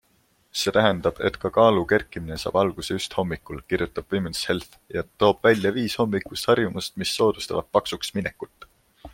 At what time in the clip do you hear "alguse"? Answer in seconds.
2.61-2.97